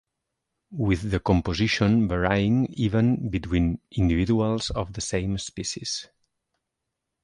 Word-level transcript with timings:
With 0.75 1.11
the 1.11 1.19
composition 1.19 2.07
varying 2.07 2.65
even 2.73 3.29
between 3.29 3.81
individuals 3.91 4.71
of 4.71 4.93
the 4.93 5.01
same 5.01 5.37
species. 5.37 6.07